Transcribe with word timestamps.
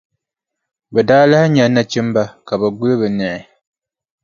Bɛ 0.93 1.01
daa 1.09 1.25
lahi 1.31 1.47
nya 1.53 1.65
nachimba 1.73 2.23
ka 2.47 2.53
bɛ 2.61 2.67
guli 2.77 2.95
bɛ 2.99 3.07
niɣi. 3.17 3.41